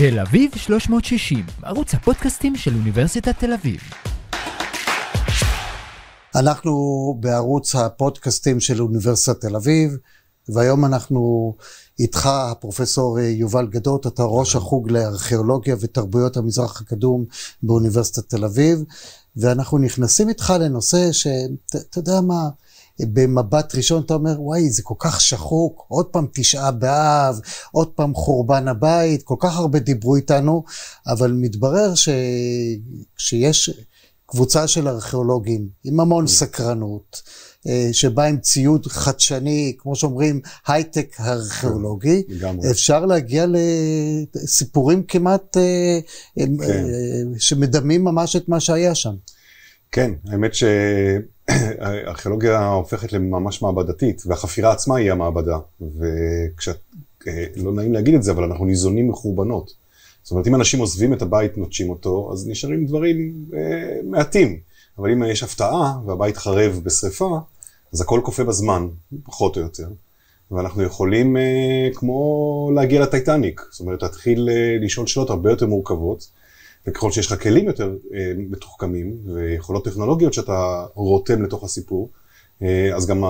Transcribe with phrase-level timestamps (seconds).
[0.00, 3.80] תל אביב 360, ערוץ הפודקאסטים של אוניברסיטת תל אביב.
[6.34, 6.74] אנחנו
[7.20, 9.96] בערוץ הפודקאסטים של אוניברסיטת תל אביב,
[10.48, 11.54] והיום אנחנו
[11.98, 17.24] איתך, הפרופסור יובל גדות, אתה ראש החוג לארכיאולוגיה ותרבויות המזרח הקדום
[17.62, 18.84] באוניברסיטת תל אביב,
[19.36, 22.48] ואנחנו נכנסים איתך לנושא שאתה יודע מה,
[23.12, 27.40] במבט ראשון אתה אומר, וואי, זה כל כך שחוק, עוד פעם תשעה באב,
[27.72, 30.64] עוד פעם חורבן הבית, כל כך הרבה דיברו איתנו,
[31.06, 32.08] אבל מתברר ש...
[33.18, 33.70] שיש
[34.26, 37.22] קבוצה של ארכיאולוגים עם המון סקרנות,
[37.92, 42.22] שבאה עם ציוד חדשני, כמו שאומרים, הייטק ארכיאולוגי,
[42.70, 43.46] אפשר להגיע
[44.34, 45.56] לסיפורים כמעט
[46.36, 46.50] כן.
[47.38, 49.14] שמדמים ממש את מה שהיה שם.
[49.92, 50.54] כן, האמת
[51.50, 55.58] שהארכיאולוגיה הופכת לממש מעבדתית, והחפירה עצמה היא המעבדה.
[55.80, 56.76] וכשאת,
[57.56, 59.72] לא נעים להגיד את זה, אבל אנחנו ניזונים מחורבנות.
[60.22, 64.58] זאת אומרת, אם אנשים עוזבים את הבית, נוטשים אותו, אז נשארים דברים אה, מעטים.
[64.98, 67.38] אבל אם יש הפתעה והבית חרב בשריפה,
[67.92, 68.88] אז הכל קופא בזמן,
[69.24, 69.88] פחות או יותר.
[70.50, 76.28] ואנחנו יכולים אה, כמו להגיע לטייטניק, זאת אומרת, להתחיל אה, לשאול שאלות הרבה יותר מורכבות.
[76.86, 82.08] וככל שיש לך כלים יותר אה, מתוחכמים ויכולות טכנולוגיות שאתה רותם לתוך הסיפור,
[82.62, 83.28] אה, אז גם ה,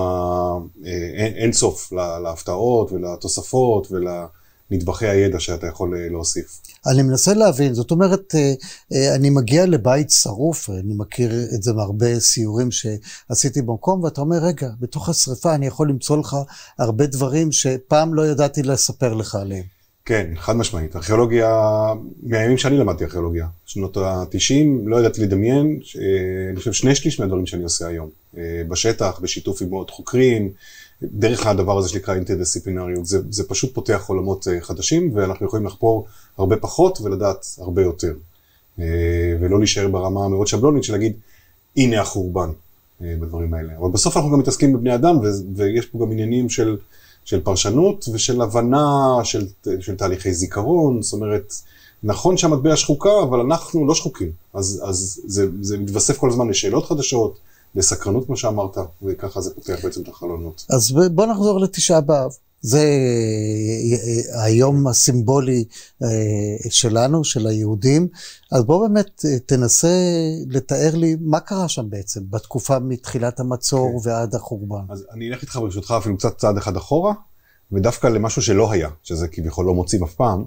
[0.85, 6.61] אה, אין, אין סוף לה, להפתעות ולתוספות ולנדבכי הידע שאתה יכול אה, להוסיף.
[6.87, 12.19] אני מנסה להבין, זאת אומרת, אה, אני מגיע לבית שרוף, אני מכיר את זה מהרבה
[12.19, 16.35] סיורים שעשיתי במקום, ואתה אומר, רגע, בתוך השריפה אני יכול למצוא לך
[16.79, 19.80] הרבה דברים שפעם לא ידעתי לספר לך עליהם.
[20.05, 20.95] כן, חד משמעית.
[20.95, 21.49] ארכיאולוגיה,
[22.23, 24.53] מהימים שאני למדתי ארכיאולוגיה, שנות ה-90,
[24.85, 25.79] לא ידעתי לדמיין,
[26.49, 28.09] אני חושב שני שליש מהדברים שאני עושה היום.
[28.67, 30.49] בשטח, בשיתוף עם עוד חוקרים,
[31.03, 36.07] דרך הדבר הזה שנקרא אינטרדיסציפלינריות, זה, זה פשוט פותח עולמות חדשים, ואנחנו יכולים לחפור
[36.37, 38.13] הרבה פחות ולדעת הרבה יותר.
[39.39, 41.13] ולא להישאר ברמה המאוד שבלונית של להגיד,
[41.77, 42.49] הנה החורבן
[43.01, 43.77] בדברים האלה.
[43.77, 45.19] אבל בסוף אנחנו גם מתעסקים בבני אדם,
[45.55, 46.77] ויש פה גם עניינים של...
[47.25, 49.47] של פרשנות ושל הבנה של,
[49.79, 51.53] של תהליכי זיכרון, זאת אומרת,
[52.03, 54.31] נכון שהמטבע שחוקה, אבל אנחנו לא שחוקים.
[54.53, 57.39] אז, אז זה, זה מתווסף כל הזמן לשאלות חדשות,
[57.75, 60.65] לסקרנות, כמו שאמרת, וככה זה פותח בעצם את החלונות.
[60.69, 62.31] אז בוא נחזור לתשעה באב.
[62.61, 62.97] זה
[64.43, 65.65] היום הסימבולי
[66.69, 68.07] שלנו, של היהודים.
[68.51, 69.97] אז בוא באמת תנסה
[70.47, 74.09] לתאר לי מה קרה שם בעצם, בתקופה מתחילת המצור כן.
[74.09, 74.85] ועד החורבן.
[74.89, 77.13] אז אני אלך איתך ברשותך אפילו קצת צעד אחד אחורה,
[77.71, 80.43] ודווקא למשהו שלא היה, שזה כביכול לא מוצאים אף פעם,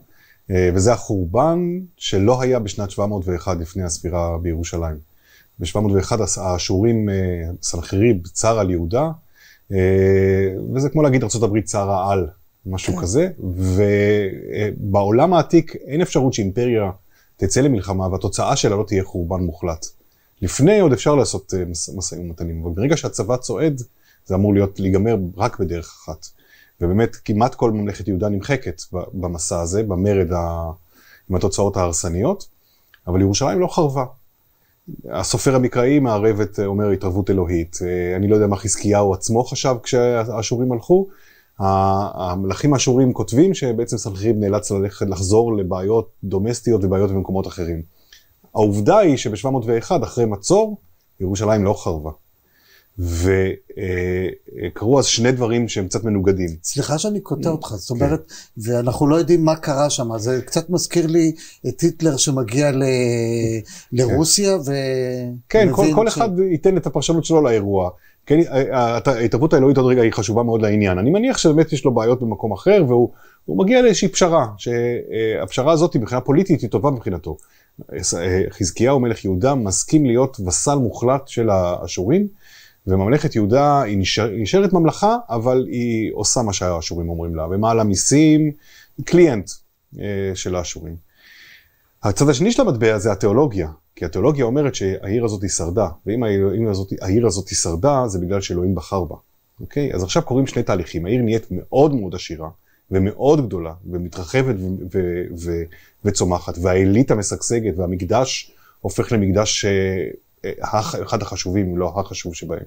[0.74, 1.58] וזה החורבן
[1.96, 4.96] שלא היה בשנת 701 לפני הספירה בירושלים.
[5.58, 7.08] ב-701 האשורים,
[7.62, 9.10] סנחריב צר על יהודה,
[10.74, 12.26] וזה כמו להגיד ארה"ב צרה על,
[12.66, 13.02] משהו כן.
[13.02, 13.28] כזה,
[14.80, 16.90] ובעולם העתיק אין אפשרות שאימפריה
[17.36, 19.86] תצא למלחמה והתוצאה שלה לא תהיה חורבן מוחלט.
[20.42, 21.54] לפני עוד אפשר לעשות
[21.94, 23.82] משאים ומתנים, אבל ברגע שהצבא צועד,
[24.26, 26.26] זה אמור להיות, להיגמר רק בדרך אחת.
[26.80, 30.70] ובאמת כמעט כל ממלכת יהודה נמחקת במסע הזה, במרד ה...
[31.30, 32.48] עם התוצאות ההרסניות,
[33.06, 34.04] אבל ירושלים לא חרבה.
[35.10, 37.78] הסופר המקראי מערב את, אומר התערבות אלוהית.
[38.16, 41.06] אני לא יודע מה חזקיהו עצמו חשב כשהאשורים הלכו.
[41.58, 47.82] המלכים האשורים כותבים שבעצם סנחריב נאלץ ללכת לחזור לבעיות דומסטיות ובעיות במקומות אחרים.
[48.54, 50.76] העובדה היא שב-701 אחרי מצור,
[51.20, 52.10] ירושלים לא חרבה.
[52.98, 56.48] וקרו אז שני דברים שהם קצת מנוגדים.
[56.62, 58.62] סליחה שאני קוטע אותך, זאת אומרת, כן.
[58.62, 61.32] ואנחנו לא יודעים מה קרה שם, זה קצת מזכיר לי
[61.68, 62.82] את היטלר שמגיע ל...
[63.92, 64.72] לרוסיה ו...
[65.48, 66.08] כן, כל.
[66.08, 67.90] אחד ייתן את הפרשנות שלו לאירוע.
[68.26, 68.40] כן,
[69.06, 70.98] ההתערבות האלוהית עוד רגע היא חשובה מאוד לעניין.
[70.98, 73.10] אני מניח שבאמת יש לו בעיות במקום אחר, והוא
[73.48, 77.36] מגיע לאיזושהי פשרה, שהפשרה הזאת מבחינה פוליטית היא טובה מבחינתו.
[78.50, 82.28] חזקיהו מלך יהודה מסכים להיות וסל מוחלט של האשורים.
[82.86, 88.50] וממלכת יהודה היא נשאר, נשארת ממלכה, אבל היא עושה מה שהאשורים אומרים לה, ומעלה מיסים,
[88.98, 89.50] היא קליינט
[89.98, 90.04] אה,
[90.34, 90.96] של האשורים.
[92.02, 96.70] הצד השני של המטבע זה התיאולוגיה, כי התיאולוגיה אומרת שהעיר הזאת היא שרדה, ואם העיר
[96.70, 99.16] הזאת, העיר הזאת היא שרדה, זה בגלל שאלוהים בחר בה.
[99.60, 99.94] אוקיי?
[99.94, 102.48] אז עכשיו קורים שני תהליכים, העיר נהיית מאוד מאוד עשירה,
[102.90, 104.54] ומאוד גדולה, ומתרחבת
[106.04, 109.64] וצומחת, והאליטה משגשגת, והמקדש הופך למקדש
[111.02, 112.64] אחד החשובים, אם לא החשוב שבהם.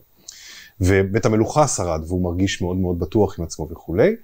[0.81, 4.15] ובית המלוכה שרד, והוא מרגיש מאוד מאוד בטוח עם עצמו וכולי.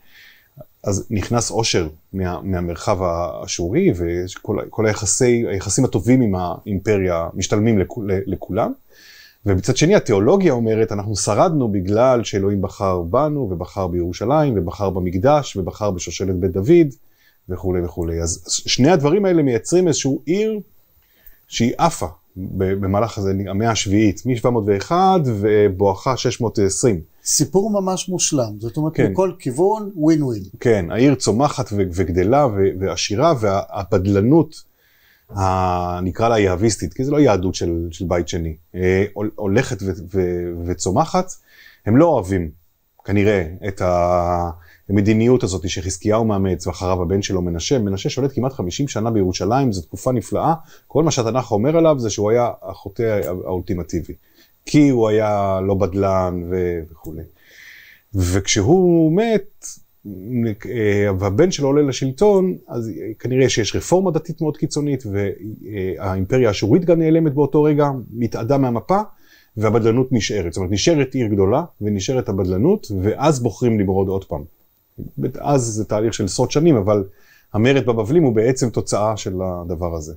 [0.83, 8.71] אז נכנס עושר מה, מהמרחב האשורי, וכל היחסי, היחסים הטובים עם האימפריה משתלמים לכ, לכולם.
[9.45, 15.91] ומצד שני התיאולוגיה אומרת, אנחנו שרדנו בגלל שאלוהים בחר בנו, ובחר בירושלים, ובחר במקדש, ובחר
[15.91, 16.87] בשושלת בית דוד,
[17.49, 18.21] וכולי וכולי.
[18.21, 20.59] אז שני הדברים האלה מייצרים איזשהו עיר
[21.47, 22.07] שהיא עפה
[22.37, 24.91] במהלך הזה, המאה השביעית, מ-701
[25.25, 27.01] ובואכה 620.
[27.23, 29.11] סיפור ממש מושלם, זאת אומרת, כן.
[29.11, 30.43] מכל כיוון ווין ווין.
[30.59, 32.47] כן, העיר צומחת וגדלה
[32.79, 34.63] ועשירה, והבדלנות,
[36.01, 39.05] נקרא לה יהביסטית, כי זה לא יהדות של, של בית שני, אה,
[39.35, 39.77] הולכת
[40.65, 41.31] וצומחת,
[41.85, 42.49] הם לא אוהבים
[43.05, 43.81] כנראה את
[44.89, 47.79] המדיניות הזאת שחזקיהו מאמץ ואחריו הבן שלו מנשה.
[47.79, 50.53] מנשה שולט כמעט 50 שנה בירושלים, זו תקופה נפלאה.
[50.87, 54.13] כל מה שהתנ"ך אומר עליו זה שהוא היה החוטא האולטימטיבי.
[54.65, 56.79] כי הוא היה לא בדלן ו...
[56.91, 57.21] וכולי.
[58.15, 59.65] וכשהוא מת,
[61.19, 67.33] והבן שלו עולה לשלטון, אז כנראה שיש רפורמה דתית מאוד קיצונית, והאימפריה האשורית גם נעלמת
[67.33, 68.99] באותו רגע, מתאדה מהמפה,
[69.57, 70.53] והבדלנות נשארת.
[70.53, 74.43] זאת אומרת, נשארת עיר גדולה, ונשארת הבדלנות, ואז בוחרים למרוד עוד פעם.
[75.39, 77.03] אז זה תהליך של עשרות שנים, אבל
[77.53, 80.13] המרד בבבלים הוא בעצם תוצאה של הדבר הזה.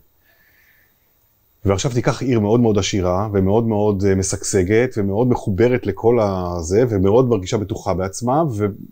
[1.64, 7.28] ועכשיו תיקח עיר מאוד מאוד עשירה, ומאוד מאוד אה, משגשגת, ומאוד מחוברת לכל הזה, ומאוד
[7.28, 8.43] מרגישה בטוחה בעצמה,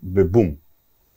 [0.03, 0.53] ובום.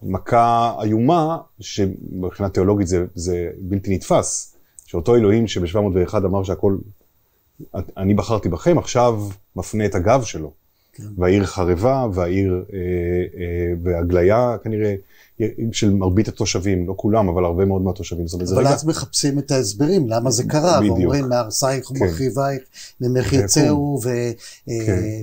[0.03, 4.57] מכה איומה, שמבחינה תיאולוגית זה, זה בלתי נתפס,
[4.87, 6.77] שאותו אלוהים שב-701 אמר שהכל,
[7.97, 10.53] אני בחרתי בכם, עכשיו מפנה את הגב שלו.
[10.99, 11.05] כן.
[11.17, 12.79] והעיר חרבה, והעיר, אה,
[13.41, 14.95] אה, והגליה כנראה
[15.73, 18.27] של מרבית התושבים, לא כולם, אבל הרבה מאוד מהתושבים.
[18.35, 18.69] אבל רגע...
[18.69, 20.99] אז מחפשים את ההסברים, למה זה קרה, בדיוק.
[20.99, 21.91] ואומרים מהרסייך.
[21.91, 22.63] ומחריבייך,
[23.01, 24.37] ממך יצאו, ואת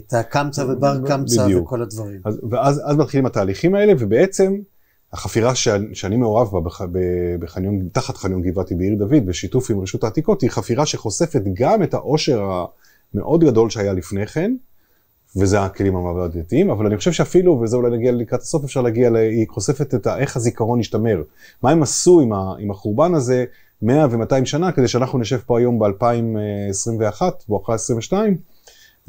[0.10, 0.18] כן.
[0.18, 2.22] הקמצא ובר קמצא וכל הדברים.
[2.26, 4.56] אז, ואז אז מתחילים התהליכים האלה, ובעצם
[5.14, 6.82] החפירה ש, שאני מעורב בה בח,
[7.40, 11.94] בחניון, תחת חניון גבעתי בעיר דוד, בשיתוף עם רשות העתיקות, היא חפירה שחושפת גם את
[11.94, 12.66] העושר
[13.14, 14.56] המאוד גדול שהיה לפני כן,
[15.36, 19.16] וזה הכלים המעבדתיים, אבל אני חושב שאפילו, וזה אולי נגיע לקראת הסוף, אפשר להגיע, ל...
[19.16, 20.18] היא חושפת את ה...
[20.18, 21.24] איך הזיכרון השתמר.
[21.64, 22.54] מה הם עשו עם, ה...
[22.60, 23.46] עם החורבן הזה
[23.82, 28.38] 100 ו-200 שנה, כדי שאנחנו נשב פה היום ב-2021, בואכה 22,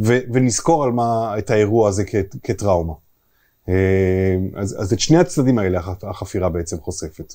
[0.01, 0.19] ו...
[0.33, 2.15] ונזכור על מה, את האירוע הזה כ...
[2.43, 2.93] כטראומה.
[3.69, 7.35] אה, אז, אז את שני הצדדים האלה החפירה בעצם חושפת.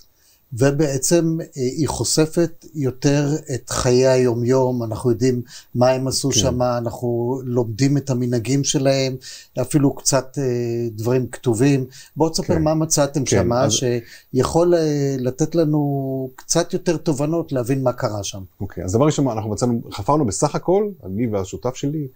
[0.54, 5.42] ובעצם אה, היא חושפת יותר את חיי היומיום, אנחנו יודעים
[5.76, 6.40] מה הם עשו כן.
[6.40, 9.16] שם, אנחנו לומדים את המנהגים שלהם,
[9.62, 10.44] אפילו קצת אה,
[10.92, 11.86] דברים כתובים.
[12.16, 12.62] בואו תספר כן.
[12.62, 13.72] מה מצאתם כן, שם, אז...
[13.72, 18.42] שיכול אה, לתת לנו קצת יותר תובנות להבין מה קרה שם.
[18.62, 22.08] אוקיי, אז דבר ראשון, אנחנו מצאנו, חפרנו בסך הכל, אני והשותף שלי,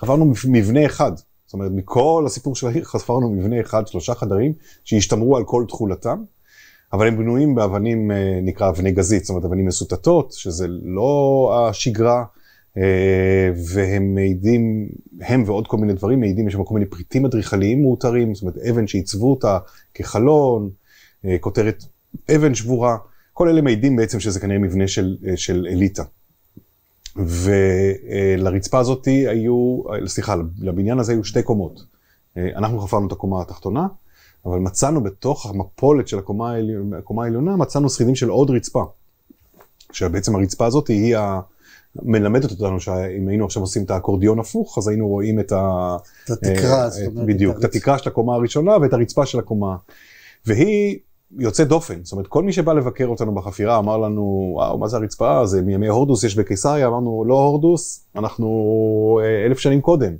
[0.00, 1.12] חפרנו מבנה אחד.
[1.46, 4.52] זאת אומרת, מכל הסיפור של העיר חפרנו מבנה אחד, שלושה חדרים,
[4.84, 6.22] שהשתמרו על כל תכולתם.
[6.92, 12.24] אבל הם בנויים באבנים, אה, נקרא אבני גזית, זאת אומרת אבנים מסוטטות, שזה לא השגרה,
[12.76, 14.88] אה, והם מעידים,
[15.20, 18.58] הם ועוד כל מיני דברים מעידים, יש שם כל מיני פריטים אדריכליים מאותרים, זאת אומרת
[18.58, 19.58] אבן שעיצבו אותה
[19.94, 20.70] כחלון,
[21.24, 21.84] אה, כותרת
[22.36, 22.96] אבן שבורה,
[23.32, 26.02] כל אלה מעידים בעצם שזה כנראה מבנה של, של אליטה.
[27.16, 31.80] ולרצפה הזאת היו, סליחה, לבניין הזה היו שתי קומות.
[32.36, 33.86] אנחנו חפרנו את הקומה התחתונה,
[34.46, 36.54] אבל מצאנו בתוך המפולת של הקומה,
[36.98, 38.84] הקומה העליונה, מצאנו שרידים של עוד רצפה.
[39.92, 41.40] שבעצם הרצפה הזאת היא ה...
[42.02, 45.96] מלמדת אותנו שאם היינו עכשיו עושים את האקורדיון הפוך, אז היינו רואים את ה...
[46.24, 47.26] את התקרה, אה, זאת אומרת.
[47.26, 49.76] בדיוק, את התקרה של הקומה הראשונה ואת הרצפה של הקומה.
[50.46, 50.98] והיא
[51.38, 54.96] יוצאת דופן, זאת אומרת, כל מי שבא לבקר אותנו בחפירה אמר לנו, וואו, מה זה
[54.96, 55.46] הרצפה?
[55.46, 60.12] זה מימי הורדוס יש בקיסריה, אמרנו, לא הורדוס, אנחנו אה, אלף שנים קודם.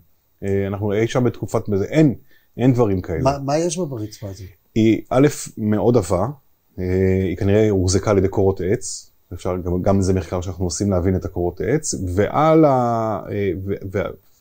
[0.45, 2.14] אה, אנחנו אי שם בתקופת, אין,
[2.59, 3.23] אין דברים כאלה.
[3.23, 4.47] מה, מה יש בה ברצפה הזאת?
[4.75, 6.27] היא א', מאוד עבה,
[6.79, 6.85] אה,
[7.29, 11.17] היא כנראה הוחזקה על ידי קורות עץ, אפשר, גם, גם זה מחקר שאנחנו עושים להבין
[11.17, 13.21] את הקורות עץ, ועל ה...
[13.31, 13.50] אה,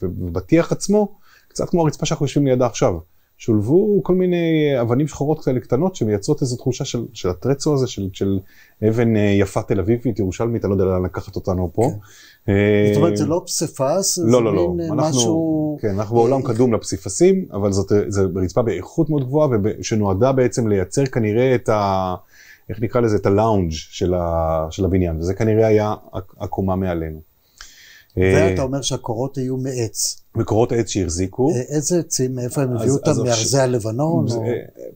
[0.02, 2.94] ובטיח עצמו, קצת כמו הרצפה שאנחנו יושבים לידה עכשיו.
[3.38, 8.10] שולבו כל מיני אבנים שחורות כאלה קטנות שמייצרות איזו תחושה של, של הטרצו הזה, של,
[8.14, 8.40] של
[8.88, 11.82] אבן אה, יפה תל אביבית, ירושלמית, אני לא יודע לאן לקחת אותנו פה.
[12.46, 12.52] כן.
[12.52, 14.76] אה, זאת אומרת, זה לא פסיפס, לא, לא, לא.
[14.80, 15.78] אה, אנחנו, משהו...
[15.82, 17.92] כן, אנחנו בעולם קדום לפסיפסים, אבל זאת
[18.36, 19.50] רצפה באיכות מאוד גבוהה,
[19.82, 22.16] שנועדה בעצם לייצר כנראה את ה...
[22.70, 23.16] איך נקרא לזה?
[23.16, 25.94] את הלאונג' של, ה, של הבניין, וזה כנראה היה
[26.40, 27.20] הקומה מעלינו.
[28.18, 30.22] ואתה אומר שהקורות היו מעץ.
[30.36, 31.50] מקורות עץ שהחזיקו.
[31.50, 33.12] אה, איזה עצים, מאיפה הם הביאו אותם?
[33.26, 34.26] מארזי הלבנון?
[34.32, 34.44] או...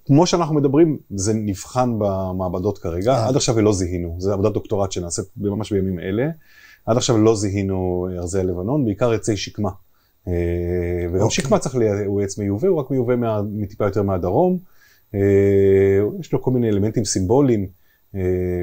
[0.05, 3.27] כמו שאנחנו מדברים, זה נבחן במעבדות כרגע, אה.
[3.27, 6.29] עד עכשיו לא זיהינו, זו עבודת דוקטורט שנעשית ממש בימים אלה,
[6.85, 9.69] עד עכשיו לא זיהינו ארזי הלבנון, בעיקר עצי שקמה.
[10.27, 10.33] אה,
[11.09, 11.29] וגם אוקיי.
[11.35, 11.75] שקמה צריך,
[12.05, 13.15] הוא עץ מיובא, הוא רק מיובא
[13.51, 14.57] מטיפה יותר מהדרום,
[16.19, 17.67] יש לו כל מיני אלמנטים סימבוליים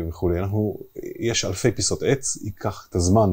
[0.09, 0.77] וכולי, אנחנו,
[1.19, 3.31] יש אלפי פיסות עץ, ייקח את הזמן.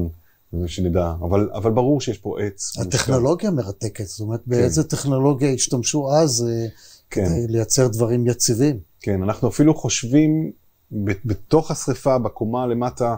[0.53, 2.77] ושנדע, אבל, אבל ברור שיש פה עץ.
[2.77, 3.67] הטכנולוגיה מושקע.
[3.67, 4.51] מרתקת, זאת אומרת, כן.
[4.51, 6.67] באיזה טכנולוגיה השתמשו אז אה,
[7.09, 7.25] כן.
[7.25, 8.79] כדי לייצר דברים יציבים.
[9.01, 10.51] כן, אנחנו אפילו חושבים
[11.25, 13.15] בתוך השריפה, בקומה למטה,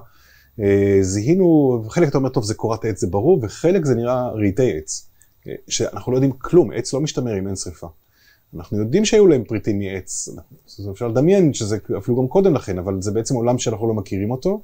[0.60, 4.78] אה, זיהינו, חלק אתה אומר, טוב, זה קורת עץ, זה ברור, וחלק זה נראה רהיטי
[4.78, 5.08] עץ.
[5.48, 7.88] אה, שאנחנו לא יודעים כלום, עץ לא משתמר אם אין שריפה.
[8.56, 10.30] אנחנו יודעים שהיו להם פריטים מעץ,
[10.92, 14.62] אפשר לדמיין שזה אפילו גם קודם לכן, אבל זה בעצם עולם שאנחנו לא מכירים אותו,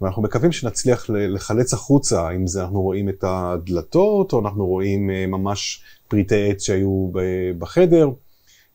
[0.00, 5.26] ואנחנו מקווים שנצליח לחלץ החוצה, אם זה אנחנו רואים את הדלתות, או אנחנו רואים אה,
[5.26, 7.10] ממש פריטי עץ שהיו
[7.58, 8.08] בחדר.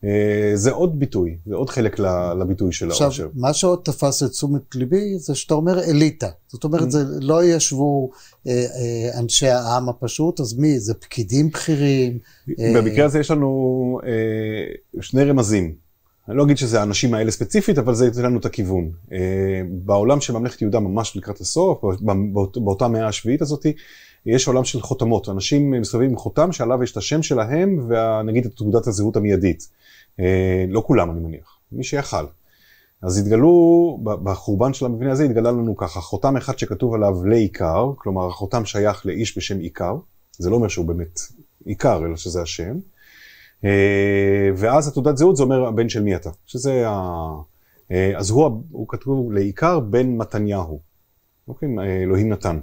[0.03, 2.00] אה, זה עוד ביטוי, זה עוד חלק
[2.39, 3.07] לביטוי של העושר.
[3.07, 6.29] עכשיו, מה שעוד תפס את תשומת ליבי זה שאתה אומר אליטה.
[6.47, 8.09] זאת אומרת, זה לא ישבו
[8.47, 8.65] אה,
[9.19, 10.79] אנשי העם הפשוט, אז מי?
[10.79, 12.19] זה פקידים בכירים?
[12.47, 14.00] במקרה הזה יש לנו
[15.01, 15.87] שני רמזים.
[16.29, 18.91] אני לא אגיד שזה האנשים האלה ספציפית, אבל זה ייתן לנו את הכיוון.
[19.69, 21.81] בעולם של ממלכת יהודה ממש לקראת הסוף,
[22.55, 23.65] באותה מאה השביעית הזאת,
[24.25, 25.29] יש עולם של חותמות.
[25.29, 29.67] אנשים מסתובבים עם חותם שעליו יש את השם שלהם, ונגיד את תעודת הזהות המיידית.
[30.19, 32.25] אה, לא כולם אני מניח, מי שיכל.
[33.01, 38.27] אז התגלו, בחורבן של המבנה הזה התגלה לנו ככה, חותם אחד שכתוב עליו לעיקר, כלומר
[38.27, 39.96] החותם שייך לאיש בשם עיקר,
[40.38, 41.19] זה לא אומר שהוא באמת
[41.65, 42.77] עיקר, אלא שזה השם.
[43.66, 47.28] אה, ואז התעודת זהות זה אומר הבן של מי אתה, שזה ה...
[47.92, 50.80] אה, אז הוא, הוא כתוב לעיקר בן מתניהו,
[51.48, 51.70] אוקיי,
[52.04, 52.60] אלוהים נתן.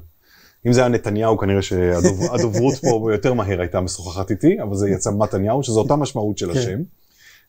[0.67, 5.11] אם זה היה נתניהו כנראה שהדוברות פה יותר מהר הייתה משוחחת איתי, אבל זה יצא
[5.19, 6.59] מתניהו, שזו אותה משמעות של כן.
[6.59, 6.79] השם.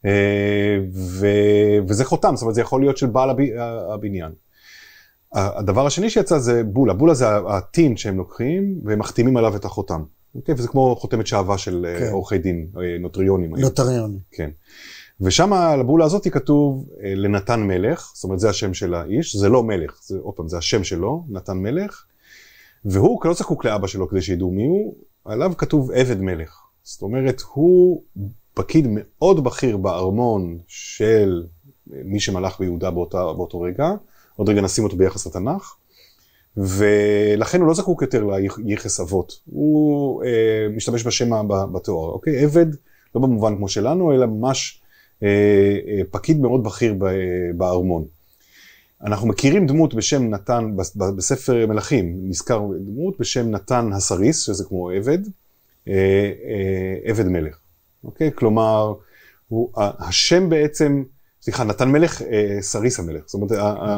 [0.06, 1.28] אה, ו,
[1.88, 3.40] וזה חותם, זאת אומרת זה יכול להיות של בעל הב,
[3.94, 4.32] הבניין.
[5.34, 10.04] הדבר השני שיצא זה בולה, בולה זה הטין שהם לוקחים והם מחתימים עליו את החותם.
[10.36, 10.56] אוקיי?
[10.58, 12.12] וזה כמו חותמת שעווה של אה, כן.
[12.12, 13.56] עורכי דין, אה, נוטריונים.
[13.56, 14.20] נוטריונים.
[14.32, 14.50] כן.
[15.22, 19.63] ושם על הבולה הזאת כתוב לנתן מלך, זאת אומרת זה השם של האיש, זה לא
[19.63, 22.06] מלך, זה עוד פעם, זה השם שלו, נתן מלך,
[22.86, 26.60] והוא לא זקוק לאבא שלו כדי שידעו מי הוא, עליו כתוב עבד מלך.
[26.84, 28.04] זאת אומרת, הוא
[28.54, 31.44] פקיד מאוד בכיר בארמון של
[31.88, 33.89] מי שמלך ביהודה באותה, באותו רגע,
[34.36, 35.75] עוד רגע נשים אותו ביחס לתנ"ך,
[36.57, 38.27] ולכן הוא לא זקוק יותר
[38.65, 42.43] ליחס אבות, הוא אה, משתמש בשם בתואר, אוקיי?
[42.43, 42.65] עבד,
[43.15, 44.81] לא במובן כמו שלנו, אלא ממש
[45.24, 45.27] אה,
[45.88, 46.95] אה, פקיד מאוד בכיר
[47.57, 48.05] בארמון.
[49.01, 55.19] אנחנו מכירים דמות בשם נתן, בספר מלכים נזכר דמות בשם נתן הסריס, שזה כמו עבד,
[55.88, 57.57] אה, אה, עבד מלך.
[58.03, 58.31] אוקיי?
[58.35, 58.93] כלומר,
[59.47, 61.03] הוא, השם בעצם,
[61.46, 63.24] סליחה, נתן מלך, אה, סריס המלך.
[63.25, 63.52] זאת אומרת,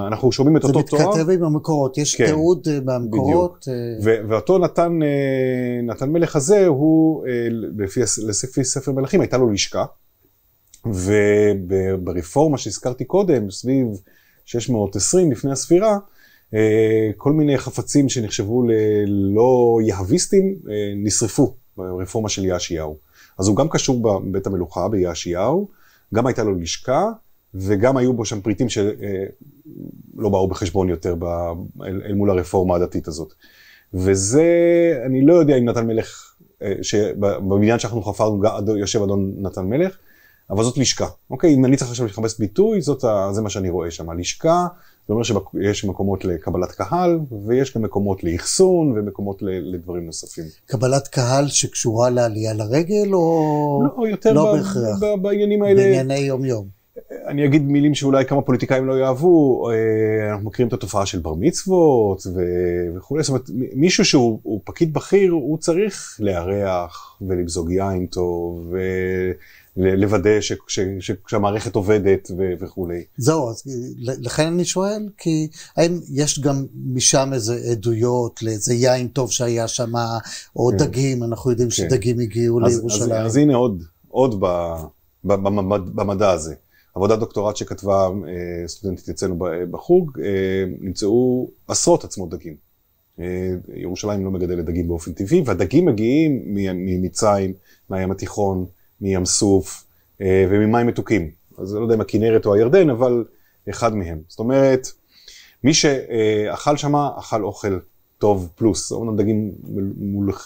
[0.08, 1.02] אנחנו שומעים את אותו תואר.
[1.02, 3.66] זה מתכתב עם המקורות, יש כן, תיעוד אה, במקורות.
[3.68, 4.22] אה...
[4.28, 9.86] ואותו נתן, אה, נתן מלך הזה, הוא, אה, לפי, לפי ספר מלכים, הייתה לו לשכה.
[10.86, 13.88] וברפורמה שהזכרתי קודם, סביב
[14.46, 15.98] 620 לפני הספירה,
[16.54, 22.98] אה, כל מיני חפצים שנחשבו ללא יהביסטים אה, נשרפו ברפורמה של יאשיהו.
[23.40, 25.68] אז הוא גם קשור בבית המלוכה ביאשיהו,
[26.14, 27.12] גם הייתה לו לשכה,
[27.60, 28.92] וגם היו בו שם פריטים שלא
[30.24, 31.26] אה, באו בחשבון יותר ב,
[31.84, 33.34] אל, אל מול הרפורמה הדתית הזאת.
[33.94, 34.44] וזה,
[35.06, 36.74] אני לא יודע אם נתן מלך, אה,
[37.20, 38.42] בבניין שאנחנו חפרנו
[38.78, 39.98] יושב אדון נתן מלך,
[40.50, 41.54] אבל זאת לשכה, אוקיי?
[41.54, 44.68] אם אני צריך עכשיו לחפש ביטוי, זאת, זה מה שאני רואה שם, לשכה,
[45.08, 50.44] זה אומר שיש מקומות לקבלת קהל, ויש גם מקומות לאחסון ומקומות לדברים נוספים.
[50.66, 55.00] קבלת קהל שקשורה לעלייה לרגל, או לא, יותר לא בהכרח?
[55.22, 55.82] בעניינים האלה.
[55.82, 56.77] בענייני יום-יום.
[57.28, 61.34] אני אגיד מילים שאולי כמה פוליטיקאים לא יאהבו, אה, אנחנו מכירים את התופעה של בר
[61.34, 62.28] מצוות
[62.96, 68.74] וכולי, זאת אומרת מישהו שהוא פקיד בכיר, הוא צריך לארח ולמזוג יין טוב
[69.78, 73.04] לוודא ש, ש, ש, שהמערכת עובדת ו, וכולי.
[73.18, 73.64] זהו, אז
[74.00, 79.92] לכן אני שואל, כי האם יש גם משם איזה עדויות לאיזה יין טוב שהיה שם,
[80.56, 80.78] או כן.
[80.78, 81.76] דגים, אנחנו יודעים כן.
[81.76, 83.12] שדגים הגיעו אז, לירושלים.
[83.12, 84.46] אז, אז הנה עוד, עוד ב,
[85.96, 86.56] במדע הזה.
[86.98, 89.36] עבודת דוקטורט שכתבה אה, סטודנטית אצלנו
[89.72, 92.56] בחוג, אה, נמצאו עשרות עצמות דגים.
[93.20, 96.42] אה, ירושלים לא מגדלת דגים באופן טבעי, והדגים מגיעים
[96.76, 97.54] ממצרים,
[97.90, 98.66] מהים התיכון,
[99.02, 99.86] מים סוף
[100.20, 101.32] וממים מתוקים.
[101.58, 103.24] אז אני לא יודע אם הכנרת או הירדן, אבל
[103.70, 104.22] אחד מהם.
[104.28, 104.88] זאת אומרת,
[105.64, 107.80] מי שאכל שמה, אכל אוכל
[108.18, 108.92] טוב פלוס.
[108.92, 109.52] אומנם דגים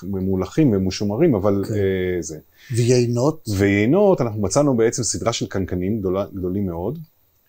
[0.03, 1.73] ממולחים ומשומרים, אבל כן.
[1.73, 2.37] אה, זה.
[2.75, 3.49] ויינות?
[3.57, 6.99] ויינות, אנחנו מצאנו בעצם סדרה של קנקנים גדולה, גדולים מאוד.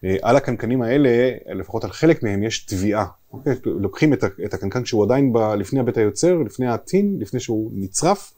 [0.04, 3.06] אה, על הקנקנים האלה, לפחות על חלק מהם, יש תביעה.
[3.32, 3.54] אוקיי?
[3.64, 8.32] לוקחים את, את הקנקן כשהוא עדיין ב, לפני הבית היוצר, לפני הטין, לפני שהוא נצרף,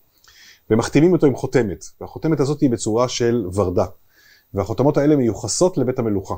[0.71, 3.87] ומחתימים אותו עם חותמת, והחותמת הזאת היא בצורה של ורדה,
[4.55, 6.35] והחותמות האלה מיוחסות לבית המלוכה.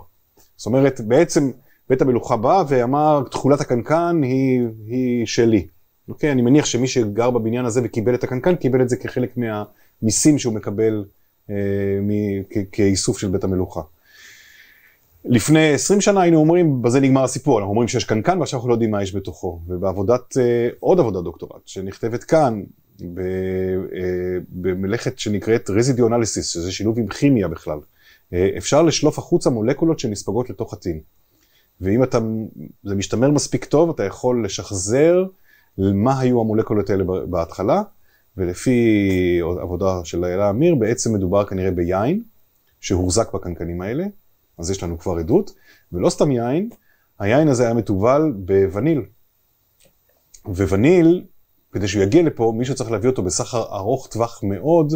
[0.57, 1.51] זאת אומרת, בעצם
[1.89, 5.67] בית המלוכה בא ואמר, תכולת הקנקן היא, היא שלי.
[6.09, 6.33] אוקיי?
[6.33, 10.55] אני מניח שמי שגר בבניין הזה וקיבל את הקנקן, קיבל את זה כחלק מהמיסים שהוא
[10.55, 11.05] מקבל
[11.51, 11.55] אה,
[12.03, 13.81] מ- כ- כאיסוף של בית המלוכה.
[15.25, 18.75] לפני 20 שנה היינו אומרים, בזה נגמר הסיפור, אנחנו אומרים שיש קנקן ועכשיו אנחנו לא
[18.75, 19.61] יודעים מה יש בתוכו.
[19.69, 22.63] ובעבודת, אה, עוד עבודת דוקטורט שנכתבת כאן,
[23.01, 27.79] ב, אה, במלאכת שנקראת רזידיו שזה שילוב עם כימיה בכלל,
[28.33, 31.01] אה, אפשר לשלוף החוצה מולקולות שנספגות לתוך הטין.
[31.81, 32.19] ואם אתה,
[32.85, 35.25] זה משתמר מספיק טוב, אתה יכול לשחזר
[35.79, 37.83] מה היו המולקולות האלה בהתחלה,
[38.37, 42.23] ולפי עבודה של איילה אמיר, בעצם מדובר כנראה ביין
[42.81, 44.05] שהוחזק בקנקנים האלה,
[44.59, 45.55] אז יש לנו כבר עדות,
[45.93, 46.69] ולא סתם יין,
[47.19, 49.03] היין הזה היה מתובל בווניל.
[50.45, 51.25] ווניל,
[51.73, 54.95] כדי שהוא יגיע לפה, מישהו צריך להביא אותו בסחר ארוך טווח מאוד,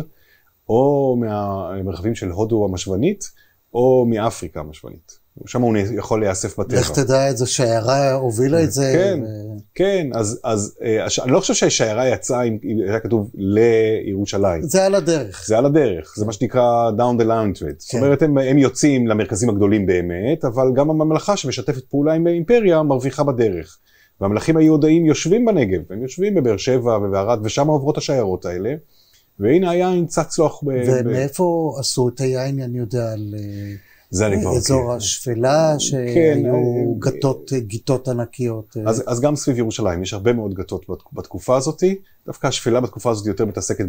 [0.69, 3.31] או מהמרחבים של הודו המשוונית,
[3.75, 5.21] או מאפריקה המשוונית.
[5.47, 6.81] שם הוא יכול להיאסף בטבע.
[6.81, 8.93] לך תדע איזה שיירה הובילה את זה.
[8.95, 9.27] כן, ו...
[9.75, 12.59] כן, אז, אז אה, אני לא חושב שהשיירה יצאה, אם
[12.89, 14.63] היה כתוב לירושלים.
[14.63, 15.45] זה על הדרך.
[15.47, 17.61] זה על הדרך, זה מה שנקרא down the line it.
[17.61, 17.75] כן.
[17.79, 22.83] זאת אומרת, הם, הם יוצאים למרכזים הגדולים באמת, אבל גם הממלכה שמשתפת פעולה עם האימפריה
[22.83, 23.79] מרוויחה בדרך.
[24.21, 28.75] והמלכים היהודאים יושבים בנגב, הם יושבים בבאר שבע ובערד, ושם עוברות השיירות האלה.
[29.41, 30.61] והנה היין צץ לו.
[30.63, 33.35] ומאיפה עשו את היין, אני יודע, על...
[34.11, 34.57] זה אני כבר...
[34.57, 34.93] אזור.
[34.93, 36.53] השפלה, שהיו כן, אה,
[36.99, 38.77] גתות, גיתות ענקיות.
[38.77, 38.91] אה.
[39.07, 41.83] אז גם סביב ירושלים, יש הרבה מאוד גתות בתקופה הזאת,
[42.27, 43.85] דווקא השפלה בתקופה הזאת יותר מתעסקת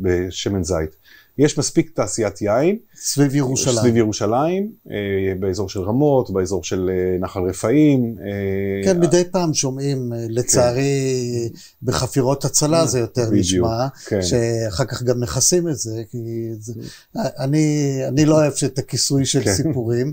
[0.00, 0.96] בשמן זית.
[1.38, 2.76] יש מספיק תעשיית יין.
[2.96, 3.76] סביב ירושלים.
[3.76, 4.96] סביב ירושלים, אה,
[5.40, 8.16] באזור של רמות, באזור של אה, נחל רפאים.
[8.20, 11.58] אה, כן, מדי פעם שומעים, לצערי, כן.
[11.82, 14.22] בחפירות הצלה זה יותר בדיוק, נשמע, כן.
[14.22, 16.18] שאחר כך גם מכסים את זה, כי
[16.60, 16.72] זה,
[17.14, 19.52] אני, אני לא אוהב את הכיסוי של כן.
[19.52, 20.12] סיפורים.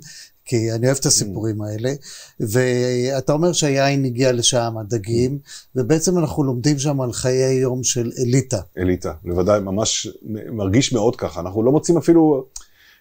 [0.50, 1.94] כי אני אוהב את הסיפורים האלה,
[2.40, 5.40] ואתה אומר שהיין הגיע לשם, הדגים,
[5.76, 8.62] ובעצם אנחנו לומדים שם על חיי יום של אליטה.
[8.78, 10.08] אליטה, בוודאי, ממש
[10.52, 12.46] מרגיש מאוד ככה, אנחנו לא מוצאים אפילו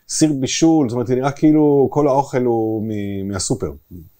[0.09, 2.87] סיר בישול, זאת אומרת, נראה כאילו כל האוכל הוא
[3.25, 3.73] מהסופר.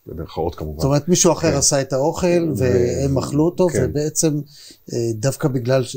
[0.09, 0.79] במרכאות כמובן.
[0.79, 1.57] זאת אומרת, מישהו אחר כן.
[1.57, 3.85] עשה את האוכל, והם אכלו אותו, כן.
[3.85, 4.41] ובעצם
[4.93, 5.97] אה, דווקא בגלל, ש...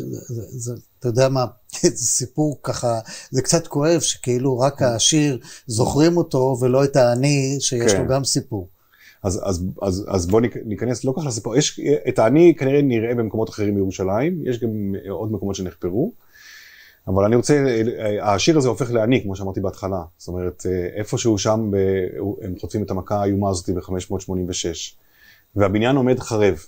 [0.50, 1.46] זה, אתה יודע מה,
[1.82, 3.00] זה סיפור ככה,
[3.32, 8.02] זה קצת כואב שכאילו רק העשיר זוכרים אותו, ולא את העני, שיש כן.
[8.02, 8.68] לו גם סיפור.
[9.24, 13.50] אז, אז, אז, אז בואו ניכנס לא כך לסיפור, יש, את העני כנראה נראה במקומות
[13.50, 16.14] אחרים בירושלים, יש גם עוד מקומות שנחפרו.
[17.08, 17.64] אבל אני רוצה,
[18.22, 20.02] השיר הזה הופך לעני, כמו שאמרתי בהתחלה.
[20.18, 21.76] זאת אומרת, איפשהו שם, ב,
[22.42, 24.96] הם חוטפים את המכה האיומה הזאת ב-586,
[25.56, 26.60] והבניין עומד חרב.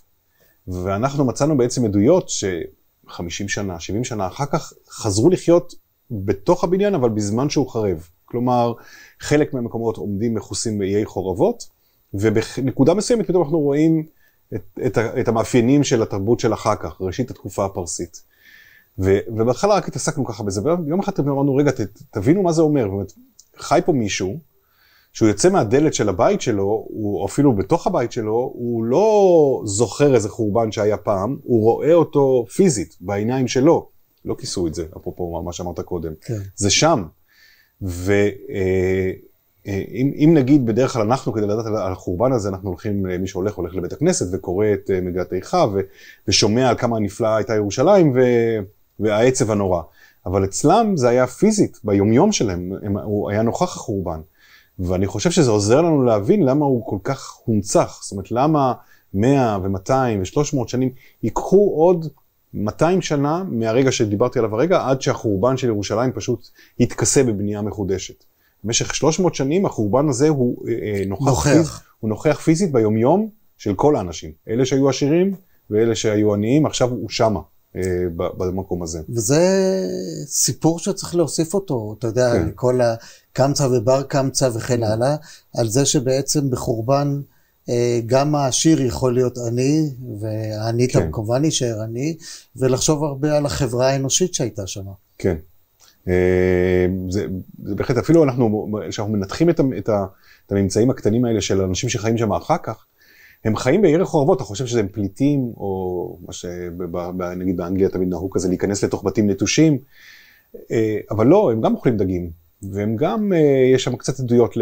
[0.67, 5.75] ואנחנו מצאנו בעצם עדויות ש-50 שנה, 70 שנה אחר כך, חזרו לחיות
[6.11, 8.07] בתוך הבניין, אבל בזמן שהוא חרב.
[8.25, 8.73] כלומר,
[9.19, 11.63] חלק מהמקומות עומדים מכוסים באיי חורבות,
[12.13, 14.05] ובנקודה מסוימת פתאום אנחנו רואים
[14.55, 18.32] את, את, את המאפיינים של התרבות של אחר כך, ראשית התקופה הפרסית.
[18.99, 21.79] ו, ובהתחלה רק התעסקנו ככה בזה, ויום אחד אמרנו, רגע, ת,
[22.11, 22.87] תבינו מה זה אומר.
[22.87, 23.13] באמת,
[23.57, 24.37] חי פה מישהו,
[25.13, 30.29] שהוא יוצא מהדלת של הבית שלו, או אפילו בתוך הבית שלו, הוא לא זוכר איזה
[30.29, 33.89] חורבן שהיה פעם, הוא רואה אותו פיזית, בעיניים שלו.
[34.25, 36.13] לא כיסו את זה, אפרופו מה שאמרת קודם.
[36.21, 36.39] כן.
[36.55, 37.03] זה שם.
[37.81, 38.51] ואם
[39.67, 43.55] אה, אה, נגיד בדרך כלל אנחנו, כדי לדעת על החורבן הזה, אנחנו הולכים, מי שהולך,
[43.55, 45.65] הולך לבית הכנסת וקורא את אה, מגילת איכה,
[46.27, 48.19] ושומע על כמה נפלאה הייתה ירושלים, ו...
[48.99, 49.81] והעצב הנורא.
[50.25, 54.19] אבל אצלם זה היה פיזית, ביומיום שלהם, הם, הוא היה נוכח החורבן.
[54.79, 57.99] ואני חושב שזה עוזר לנו להבין למה הוא כל כך הונצח.
[58.03, 58.73] זאת אומרת, למה
[59.13, 60.89] 100 ו-200 ו-300 שנים
[61.23, 62.07] ייקחו עוד
[62.53, 66.47] 200 שנה מהרגע שדיברתי עליו הרגע, עד שהחורבן של ירושלים פשוט
[66.79, 68.23] יתכסה בבנייה מחודשת.
[68.63, 71.43] במשך 300 שנים החורבן הזה הוא אה, אה נוכח, נוכח.
[71.43, 74.31] פיז, הוא נוכח פיזית ביומיום של כל האנשים.
[74.47, 75.35] אלה שהיו עשירים
[75.69, 77.39] ואלה שהיו עניים, עכשיו הוא שמה.
[77.75, 77.81] אה,
[78.15, 78.99] במקום הזה.
[79.09, 79.41] וזה
[80.25, 82.49] סיפור שצריך להוסיף אותו, אתה יודע, כן.
[82.55, 84.83] כל הקמצא ובר קמצא וכן כן.
[84.83, 85.15] הלאה,
[85.55, 87.21] על זה שבעצם בחורבן
[87.69, 91.11] אה, גם העשיר יכול להיות עני, והעני כן.
[91.11, 92.17] כמובן יישאר עני,
[92.55, 94.85] ולחשוב הרבה על החברה האנושית שהייתה שם.
[95.17, 95.35] כן.
[96.07, 97.25] אה, זה,
[97.63, 99.89] זה בהחלט, אפילו אנחנו, כשאנחנו מנתחים את, את,
[100.45, 102.85] את הממצאים הקטנים האלה של אנשים שחיים שם אחר כך,
[103.45, 108.49] הם חיים בערך חורבות, אתה חושב שהם פליטים, או מה שנגיד באנגליה תמיד נהוג כזה
[108.49, 109.77] להיכנס לתוך בתים נטושים,
[110.71, 112.29] אה, אבל לא, הם גם אוכלים דגים,
[112.71, 114.53] והם גם, אה, יש שם קצת עדויות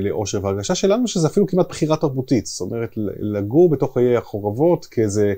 [0.00, 5.34] לאושר והרגשה שלנו שזה אפילו כמעט בחירה תרבותית, זאת אומרת לגור בתוך חיי החורבות כאיזה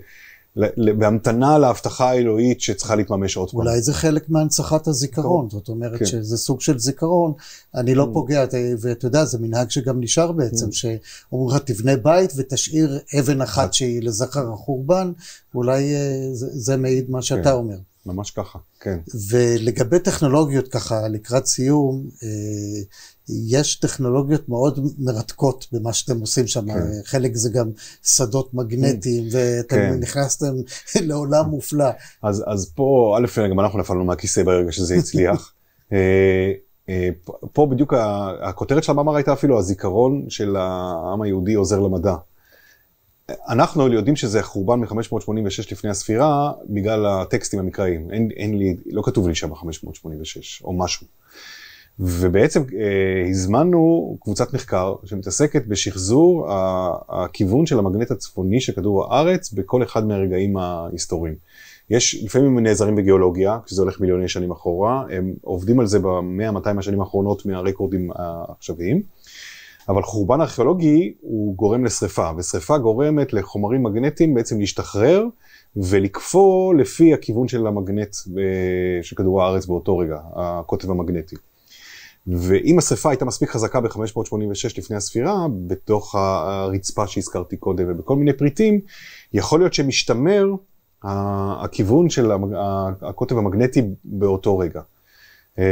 [0.99, 3.61] בהמתנה להבטחה האלוהית שצריכה להתממש עוד פעם.
[3.61, 6.07] אולי זה חלק מהנצחת הזיכרון, זאת אומרת כן.
[6.07, 7.33] שזה סוג של זיכרון,
[7.75, 8.13] אני לא mm.
[8.13, 8.45] פוגע,
[8.81, 10.73] ואתה יודע, זה מנהג שגם נשאר בעצם, mm.
[10.73, 15.13] שאומרים לך תבנה בית ותשאיר אבן אחת שהיא לזכר החורבן,
[15.55, 17.51] אולי אה, זה, זה מעיד מה שאתה כן.
[17.51, 17.77] אומר.
[18.07, 18.99] ממש ככה, כן.
[19.29, 22.83] ולגבי טכנולוגיות ככה לקראת סיום, אה,
[23.29, 26.81] יש טכנולוגיות מאוד מרתקות במה שאתם עושים שם, כן.
[27.05, 27.71] חלק זה גם
[28.03, 29.37] שדות מגנטיים, כן.
[29.39, 29.99] ואתם כן.
[30.01, 30.55] נכנסתם
[31.09, 31.91] לעולם מופלא.
[32.23, 35.53] אז, אז פה, א', גם אנחנו נפלנו מהכיסא ברגע שזה הצליח.
[35.93, 36.53] אה,
[36.89, 37.09] אה,
[37.53, 37.95] פה בדיוק
[38.43, 42.15] הכותרת של המאמר הייתה אפילו הזיכרון של העם היהודי עוזר למדע.
[43.31, 48.11] אנחנו יודעים שזה חורבן מ-586 לפני הספירה, בגלל הטקסטים המקראיים.
[48.11, 51.07] אין, אין לי, לא כתוב לי שם 586 או משהו.
[51.99, 56.47] ובעצם אה, הזמנו קבוצת מחקר שמתעסקת בשחזור
[57.09, 61.35] הכיוון של המגנט הצפוני של כדור הארץ בכל אחד מהרגעים ההיסטוריים.
[61.91, 66.51] יש, לפעמים הם נעזרים בגיאולוגיה, כשזה הולך מיליוני שנים אחורה, הם עובדים על זה במאה,
[66.51, 69.03] 200 השנים האחרונות מהרקורדים העכשוויים.
[69.89, 75.27] אבל חורבן ארכיאולוגי הוא גורם לשריפה, ושריפה גורמת לחומרים מגנטיים בעצם להשתחרר
[75.77, 78.17] ולקפוא לפי הכיוון של המגנט
[79.03, 81.37] של כדור הארץ באותו רגע, הקוטב המגנטי.
[82.27, 88.81] ואם השריפה הייתה מספיק חזקה ב-586 לפני הספירה, בתוך הרצפה שהזכרתי קודם ובכל מיני פריטים,
[89.33, 90.47] יכול להיות שמשתמר
[91.03, 92.31] הכיוון של
[93.03, 94.81] הקוטב המגנטי באותו רגע.
[95.59, 95.65] אה,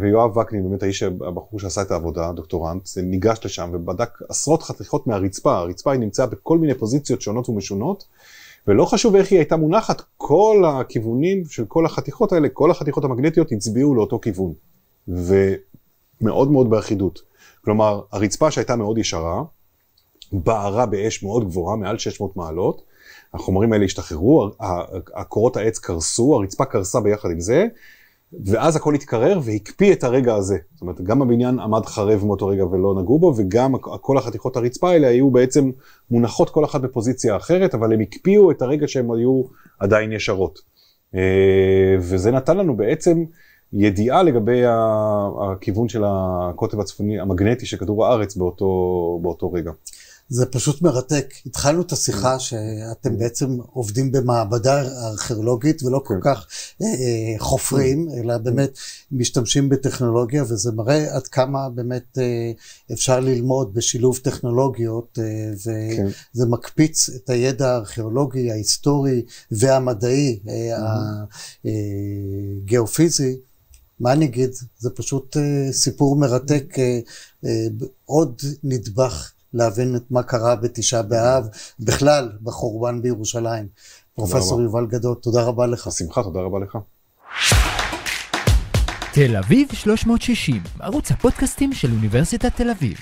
[0.00, 5.56] ויואב וקנין, באמת האיש, הבחור שעשה את העבודה, דוקטורנט, ניגש לשם ובדק עשרות חתיכות מהרצפה,
[5.56, 8.04] הרצפה היא נמצאה בכל מיני פוזיציות שונות ומשונות,
[8.66, 13.52] ולא חשוב איך היא הייתה מונחת, כל הכיוונים של כל החתיכות האלה, כל החתיכות המגנטיות
[13.52, 14.52] הצביעו לאותו כיוון,
[15.08, 17.20] ומאוד מאוד באחידות.
[17.64, 19.42] כלומר, הרצפה שהייתה מאוד ישרה,
[20.32, 22.82] בערה באש מאוד גבוהה, מעל 600 מעלות,
[23.34, 24.50] החומרים האלה השתחררו,
[25.14, 27.66] הקורות העץ קרסו, הרצפה קרסה ביחד עם זה,
[28.44, 30.58] ואז הכל התקרר והקפיא את הרגע הזה.
[30.74, 34.90] זאת אומרת, גם הבניין עמד חרב מאותו רגע ולא נגעו בו, וגם כל החתיכות הרצפה
[34.90, 35.70] האלה היו בעצם
[36.10, 39.42] מונחות כל אחת בפוזיציה אחרת, אבל הם הקפיאו את הרגע שהם היו
[39.78, 40.58] עדיין ישרות.
[41.14, 43.24] אה, וזה נתן לנו בעצם
[43.72, 44.62] ידיעה לגבי
[45.40, 49.70] הכיוון של הקוטב הצפוני, המגנטי של כדור הארץ באותו, באותו רגע.
[50.30, 51.34] זה פשוט מרתק.
[51.46, 52.38] התחלנו את השיחה mm.
[52.38, 53.18] שאתם.
[53.18, 56.34] בעצם עובדים במעבדה ארכיאולוגית ולא כל כן.
[56.34, 56.46] כך
[56.82, 58.14] אה, אה, חופרים, mm.
[58.14, 58.78] אלא באמת
[59.12, 62.52] משתמשים בטכנולוגיה, וזה מראה עד כמה באמת אה,
[62.92, 65.18] אפשר ללמוד בשילוב טכנולוגיות,
[65.52, 66.50] וזה כן.
[66.50, 70.40] מקפיץ את הידע הארכיאולוגי, ההיסטורי והמדעי,
[72.64, 73.36] הגיאופיזי.
[74.00, 74.50] מה אני אגיד?
[74.78, 75.36] זה פשוט
[75.72, 76.74] סיפור מרתק,
[78.04, 81.48] עוד נדבך להבין את מה קרה בתשעה באב,
[81.80, 83.66] בכלל בחורבן בירושלים.
[84.14, 85.86] פרופסור יובל גדות, תודה רבה לך.
[85.86, 86.78] בשמחה, תודה רבה לך.
[89.12, 92.96] תל אביב 360, ערוץ הפודקאסטים של אוניברסיטת תל אביב.